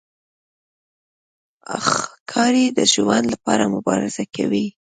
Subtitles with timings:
[1.87, 4.65] ښکاري د ژوند لپاره مبارزه کوي.